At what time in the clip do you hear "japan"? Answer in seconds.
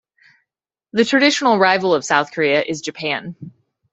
2.81-3.35